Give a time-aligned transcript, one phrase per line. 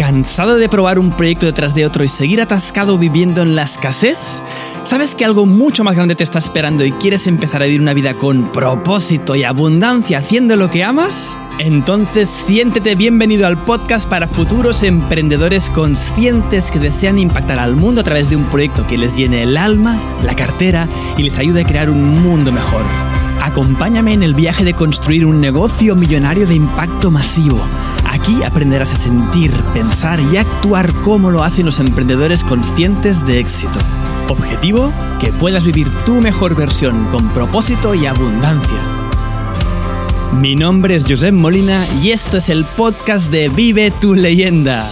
[0.00, 4.16] ¿Cansado de probar un proyecto detrás de otro y seguir atascado viviendo en la escasez?
[4.82, 7.92] ¿Sabes que algo mucho más grande te está esperando y quieres empezar a vivir una
[7.92, 11.36] vida con propósito y abundancia haciendo lo que amas?
[11.58, 18.04] Entonces siéntete bienvenido al podcast para futuros emprendedores conscientes que desean impactar al mundo a
[18.04, 20.88] través de un proyecto que les llene el alma, la cartera
[21.18, 22.84] y les ayude a crear un mundo mejor.
[23.42, 27.60] Acompáñame en el viaje de construir un negocio millonario de impacto masivo
[28.10, 33.78] Aquí aprenderás a sentir, pensar y actuar como lo hacen los emprendedores conscientes de éxito.
[34.28, 38.78] Objetivo, que puedas vivir tu mejor versión con propósito y abundancia.
[40.40, 44.90] Mi nombre es Josep Molina y esto es el podcast de Vive tu leyenda.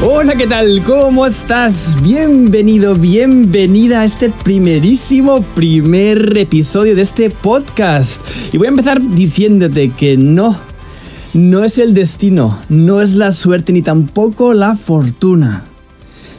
[0.00, 0.84] Hola, ¿qué tal?
[0.84, 2.00] ¿Cómo estás?
[2.04, 8.20] Bienvenido, bienvenida a este primerísimo primer episodio de este podcast.
[8.52, 10.56] Y voy a empezar diciéndote que no,
[11.34, 15.64] no es el destino, no es la suerte ni tampoco la fortuna.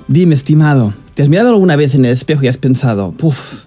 [0.07, 3.65] Dime, estimado, ¿te has mirado alguna vez en el espejo y has pensado, puf,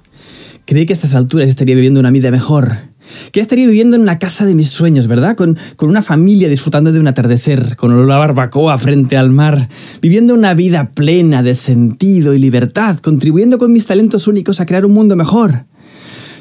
[0.65, 2.92] creí que a estas alturas estaría viviendo una vida mejor?
[3.33, 5.37] Que estaría viviendo en una casa de mis sueños, ¿verdad?
[5.37, 9.69] Con, una familia disfrutando de un atardecer, con una barbacoa frente al mar,
[10.01, 14.87] viviendo una vida plena de sentido y libertad, contribuyendo con mis talentos únicos a crear
[14.87, 15.67] un mundo mejor.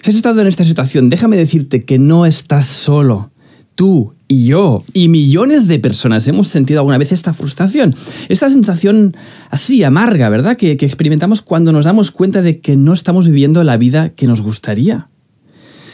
[0.02, 3.32] Si has estado en esta situación, déjame decirte que no estás solo.
[3.76, 7.96] Tú y yo y millones de personas hemos sentido alguna vez esta frustración,
[8.30, 9.16] esta sensación
[9.50, 10.58] así amarga, ¿verdad?
[10.58, 14.42] que experimentamos cuando nos damos cuenta de que no estamos viviendo la vida que nos
[14.42, 15.08] gustaría.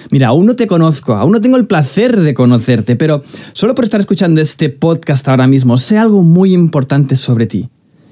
[0.10, 3.84] Mira, aún no te conozco, aún no tengo el placer de conocerte, pero solo por
[3.84, 7.70] estar escuchando este podcast ahora mismo sé algo muy importante sobre ti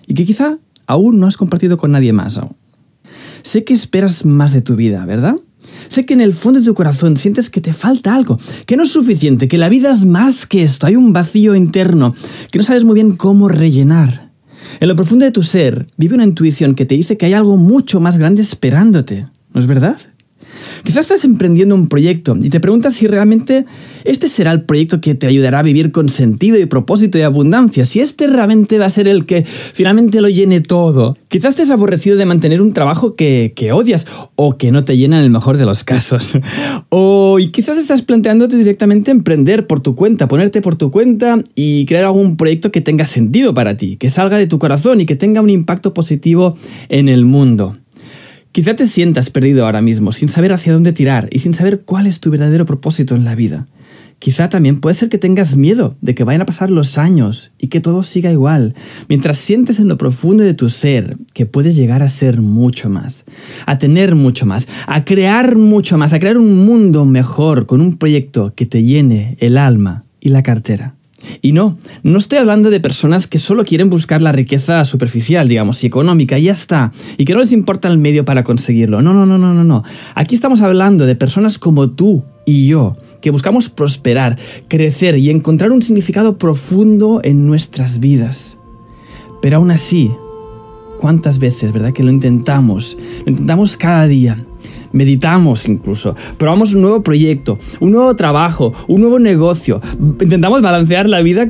[0.07, 2.39] y que quizá aún no has compartido con nadie más.
[3.43, 5.35] Sé que esperas más de tu vida, ¿verdad?
[5.87, 8.83] Sé que en el fondo de tu corazón sientes que te falta algo, que no
[8.83, 12.15] es suficiente, que la vida es más que esto, hay un vacío interno,
[12.51, 14.31] que no sabes muy bien cómo rellenar.
[14.79, 17.55] En lo profundo de tu ser vive una intuición que te dice que hay algo
[17.55, 19.97] mucho más grande esperándote, ¿no es verdad?
[20.85, 23.65] Quizás estás emprendiendo un proyecto y te preguntas si realmente
[24.03, 27.85] este será el proyecto que te ayudará a vivir con sentido y propósito y abundancia,
[27.85, 31.17] si este realmente va a ser el que finalmente lo llene todo.
[31.27, 35.23] Quizás estés aborrecido de mantener un trabajo que, odias o que no te llena en
[35.23, 36.33] el mejor de los casos.
[36.89, 41.87] o y quizás estás planteándote directamente emprender por tu cuenta, ponerte por tu cuenta y
[41.87, 45.15] crear algún proyecto que tenga sentido para ti, que salga de tu corazón y que
[45.15, 46.55] tenga un impacto positivo
[46.89, 47.75] en el mundo.
[48.55, 52.07] Quizá te sientas perdido ahora mismo, sin saber hacia dónde tirar y sin saber cuál
[52.07, 53.67] es tu verdadero propósito en la vida.
[54.17, 57.67] Quizá también puede ser que tengas miedo de que vayan a pasar los años y
[57.67, 58.73] que todo siga igual,
[59.09, 63.25] mientras sientes en lo profundo de tu ser que puedes llegar a ser mucho más,
[63.65, 67.97] a tener mucho más, a crear mucho más, a crear un mundo mejor con un
[67.97, 70.95] proyecto que te llene el alma y la cartera.
[71.41, 75.83] Y no, no estoy hablando de personas que solo quieren buscar la riqueza superficial, digamos,
[75.83, 79.01] y económica, y ya está, y que no les importa el medio para conseguirlo.
[79.01, 79.83] No, no, no, no, no, no.
[80.15, 84.37] Aquí estamos hablando de personas como tú y yo, que buscamos prosperar,
[84.67, 88.57] crecer y encontrar un significado profundo en nuestras vidas.
[89.41, 90.11] Pero aún así,
[90.99, 92.97] ¿cuántas veces, verdad, que lo intentamos?
[93.25, 94.37] Lo intentamos cada día
[94.95, 99.81] meditamos incluso, probamos un nuevo proyecto, un nuevo trabajo, un nuevo negocio,
[100.21, 101.49] intentamos balancear la vida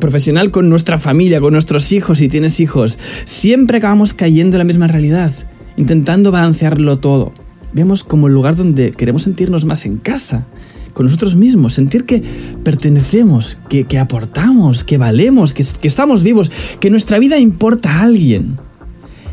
[0.00, 2.98] profesional con nuestra familia, con nuestros hijos, si tienes hijos.
[3.26, 5.30] Siempre acabamos cayendo en la misma realidad,
[5.76, 7.32] intentando balancearlo todo.
[7.74, 10.46] Vemos como el lugar donde queremos sentirnos más en casa,
[10.94, 12.22] con nosotros mismos, sentir que
[12.64, 16.50] pertenecemos, que, aportamos, que valemos, que, que estamos vivos,
[16.80, 18.58] que nuestra vida importa a alguien.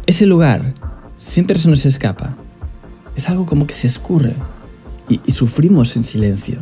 [0.07, 0.73] Ese lugar
[1.17, 2.37] siempre se nos escapa
[3.15, 4.33] es algo como que se escurre
[5.09, 6.59] y, sufrimos en silencio.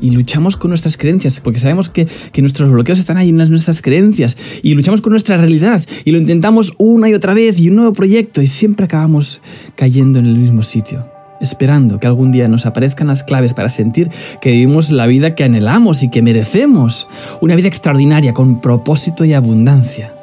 [0.00, 3.82] Y luchamos con nuestras creencias, porque sabemos que, que, nuestros bloqueos están ahí en nuestras
[3.82, 4.34] creencias.
[4.62, 5.84] Y luchamos con nuestra realidad.
[6.06, 8.40] Y lo intentamos una y otra vez y un nuevo proyecto.
[8.40, 9.42] Y siempre acabamos
[9.76, 11.06] cayendo en el mismo sitio.
[11.42, 14.08] Esperando que algún día nos aparezcan las claves para sentir
[14.40, 17.06] que vivimos la vida que anhelamos y que merecemos.
[17.42, 20.14] Una vida extraordinaria, con propósito y abundancia.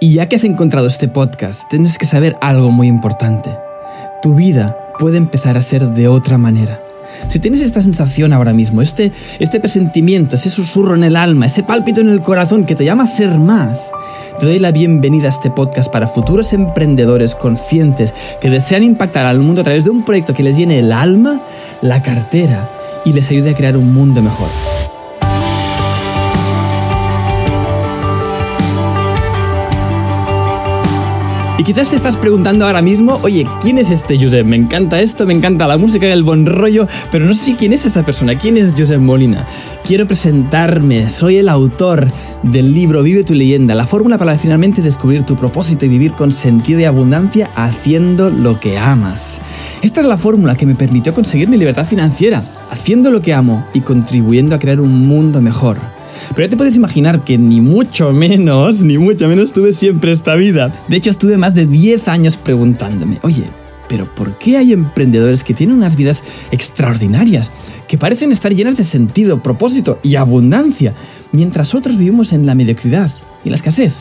[0.00, 3.50] Y ya que has encontrado este podcast, tienes que saber algo muy importante
[4.22, 6.80] tu vida puede empezar a ser de otra manera.
[7.28, 11.62] Si tienes esta sensación ahora mismo, este, este presentimiento, ese susurro en el alma, ese
[11.62, 13.90] pálpito en el corazón que te llama a ser más,
[14.38, 19.40] te doy la bienvenida a este podcast para futuros emprendedores conscientes que desean impactar al
[19.40, 21.40] mundo a través de un proyecto que les llene el alma,
[21.80, 22.70] la cartera
[23.04, 24.48] y les ayude a crear un mundo mejor.
[31.58, 34.46] Y quizás te estás preguntando ahora mismo, oye, ¿quién es este Josep?
[34.46, 37.72] Me encanta esto, me encanta la música y el buen rollo, pero no sé quién
[37.72, 39.44] es esta persona, quién es Josep Molina.
[39.84, 42.06] Quiero presentarme, soy el autor
[42.44, 46.30] del libro Vive tu leyenda, la fórmula para finalmente descubrir tu propósito y vivir con
[46.30, 49.40] sentido y abundancia haciendo lo que amas.
[49.82, 53.66] Esta es la fórmula que me permitió conseguir mi libertad financiera, haciendo lo que amo
[53.74, 55.97] y contribuyendo a crear un mundo mejor.
[56.30, 60.34] Pero ya te puedes imaginar que ni mucho menos, ni mucho menos tuve siempre esta
[60.34, 60.74] vida.
[60.88, 63.44] De hecho, estuve más de 10 años preguntándome, oye,
[63.88, 67.50] pero ¿por qué hay emprendedores que tienen unas vidas extraordinarias,
[67.88, 70.94] que parecen estar llenas de sentido, propósito y abundancia,
[71.32, 73.10] mientras otros vivimos en la mediocridad
[73.44, 73.94] y la escasez?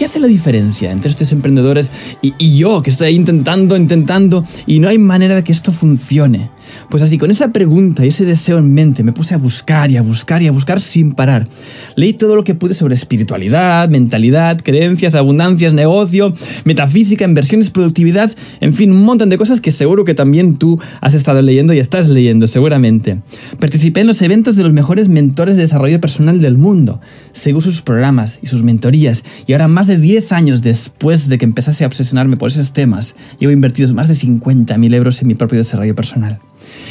[0.00, 1.92] ¿Qué hace la diferencia entre estos emprendedores
[2.22, 6.48] y, yo, que estoy intentando, intentando, y no hay manera de que esto funcione?
[6.88, 9.96] Pues así, con esa pregunta y ese deseo en mente, me puse a buscar y
[9.96, 11.46] a buscar y a buscar sin parar.
[11.94, 16.34] Leí todo lo que pude sobre espiritualidad, mentalidad, creencias, abundancias, negocio,
[16.64, 21.14] metafísica, inversiones, productividad, en fin, un montón de cosas que seguro que también tú has
[21.14, 23.20] estado leyendo y estás leyendo, seguramente.
[23.60, 27.00] Participé en los eventos de los mejores mentores de desarrollo personal del mundo.
[27.32, 31.44] Seguí sus programas y sus mentorías y ahora más de 10 años después de que
[31.44, 35.58] empezase a obsesionarme por esos temas, llevo invertidos más de 50.000 euros en mi propio
[35.58, 36.38] desarrollo personal.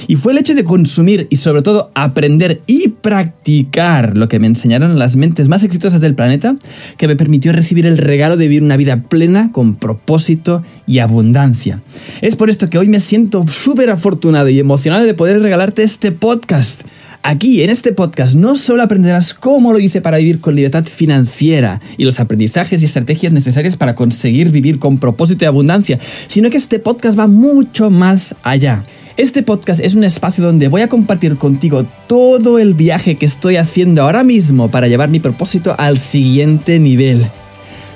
[0.08, 4.48] Y fue el hecho de consumir y sobre todo aprender y practicar lo que me
[4.48, 6.56] enseñaron las mentes más exitosas del planeta
[6.98, 11.82] que me permitió recibir el regalo de vivir una vida plena con propósito y abundancia.
[12.22, 16.12] Es por esto que hoy me siento súper afortunado y emocionado de poder regalarte este
[16.12, 16.82] podcast.
[17.22, 21.82] Aquí, en este podcast, no solo aprenderás cómo lo hice para vivir con libertad financiera
[21.98, 26.56] y los aprendizajes y estrategias necesarias para conseguir vivir con propósito y abundancia, sino que
[26.56, 28.86] este podcast va mucho más allá.
[29.20, 33.58] Este podcast es un espacio donde voy a compartir contigo todo el viaje que estoy
[33.58, 37.30] haciendo ahora mismo para llevar mi propósito al siguiente nivel.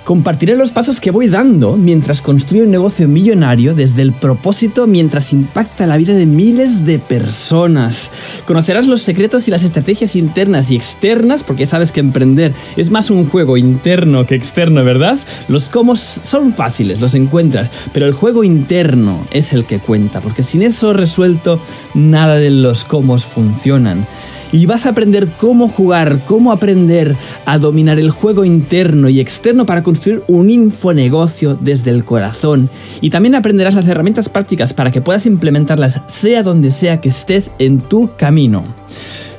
[0.03, 5.31] Compartiré los pasos que voy dando mientras construyo un negocio millonario desde el propósito mientras
[5.31, 8.09] impacta la vida de miles de personas.
[8.45, 13.09] Conocerás los secretos y las estrategias internas y externas porque sabes que emprender es más
[13.11, 15.17] un juego interno que externo, ¿verdad?
[15.47, 20.44] Los cómo son fáciles, los encuentras, pero el juego interno es el que cuenta porque
[20.44, 21.61] sin eso resuelto
[21.94, 24.05] nada de los cómo funcionan
[24.53, 29.65] y vas a aprender cómo jugar, cómo aprender a dominar el juego interno y externo
[29.65, 32.69] para construir un infonegocio desde el corazón.
[33.01, 37.51] Y también aprenderás las herramientas prácticas para que puedas implementarlas sea donde sea que estés
[37.59, 38.63] en tu camino.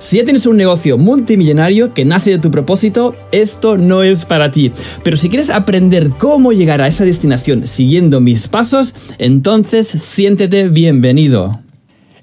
[0.01, 4.51] Si ya tienes un negocio multimillonario que nace de tu propósito, esto no es para
[4.51, 4.71] ti.
[5.03, 11.64] Pero si quieres aprender cómo llegar a esa destinación siguiendo mis pasos, entonces siéntete bienvenido.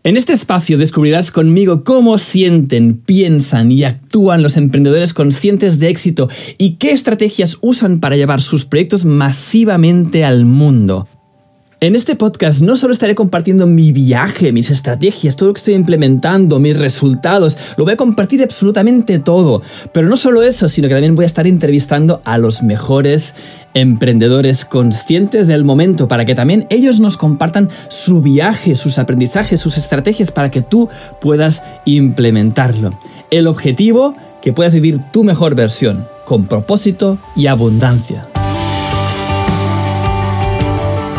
[0.03, 6.27] En este espacio descubrirás conmigo cómo sienten, piensan y actúan los emprendedores conscientes de éxito
[6.57, 11.07] y qué estrategias usan para llevar sus proyectos masivamente al mundo.
[11.83, 15.73] En este podcast no solo estaré compartiendo mi viaje, mis estrategias, todo lo que estoy
[15.73, 19.63] implementando, mis resultados, lo voy a compartir absolutamente todo.
[19.91, 23.33] Pero no solo eso, sino que también voy a estar entrevistando a los mejores
[23.73, 29.75] emprendedores conscientes del momento para que también ellos nos compartan su viaje, sus aprendizajes, sus
[29.75, 30.87] estrategias para que tú
[31.19, 32.95] puedas implementarlo.
[33.31, 34.13] El objetivo,
[34.43, 38.30] que puedas vivir tu mejor versión, con propósito y abundancia.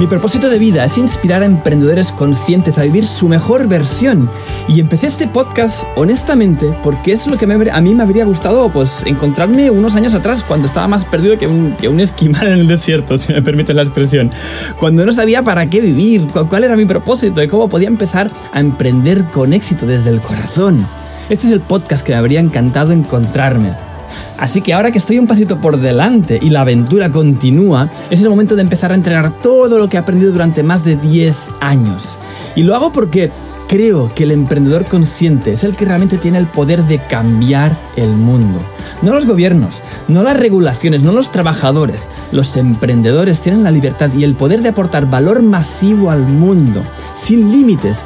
[0.02, 4.28] Mi propósito de vida es inspirar a emprendedores conscientes a vivir su mejor versión.
[4.66, 9.04] Y empecé este podcast honestamente porque es lo que a mí me habría gustado pues,
[9.06, 12.66] encontrarme unos años atrás cuando estaba más perdido que un, que un esquimal en el
[12.66, 14.32] desierto, si me permite la expresión.
[14.76, 18.58] Cuando no sabía para qué vivir, cuál era mi propósito y cómo podía empezar a
[18.58, 20.84] emprender con éxito desde el corazón.
[21.30, 23.91] Este es el podcast que me habría encantado encontrarme.
[24.38, 28.28] Así que ahora que estoy un pasito por delante y la aventura continúa, es el
[28.28, 32.16] momento de empezar a entrenar todo lo que he aprendido durante más de 10 años.
[32.56, 33.30] Y lo hago porque
[33.68, 38.10] creo que el emprendedor consciente es el que realmente tiene el poder de cambiar el
[38.10, 38.60] mundo.
[39.00, 42.08] No los gobiernos, no las regulaciones, no los trabajadores.
[42.32, 46.82] Los emprendedores tienen la libertad y el poder de aportar valor masivo al mundo,
[47.14, 48.04] sin límites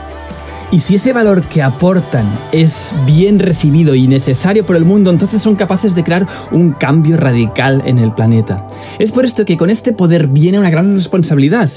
[0.73, 5.41] y si ese valor que aportan es bien recibido y necesario por el mundo, entonces
[5.41, 8.67] son capaces de crear un cambio radical en el planeta.
[8.99, 11.71] Es por esto que con este poder viene una gran responsabilidad.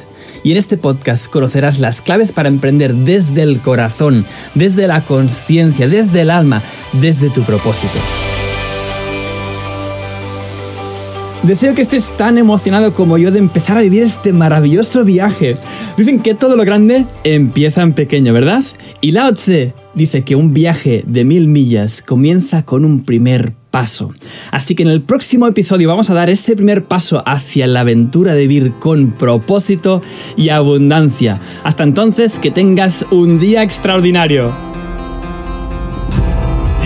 [0.44, 5.88] Y en este podcast conocerás las claves para emprender desde el corazón, desde la conciencia,
[5.88, 6.62] desde el alma,
[6.94, 8.00] desde tu propósito.
[11.44, 15.58] Deseo que estés tan emocionado como yo de empezar a vivir este maravilloso viaje.
[15.98, 18.64] Dicen que todo lo grande empieza en pequeño, ¿verdad?
[19.00, 24.14] Y Lao Tse dice que un viaje de mil millas comienza con un primer paso.
[24.52, 28.34] Así que en el próximo episodio vamos a dar ese primer paso hacia la aventura
[28.34, 30.02] de vivir con propósito
[30.36, 31.40] y abundancia.
[31.64, 34.69] Hasta entonces, que tengas un día extraordinario.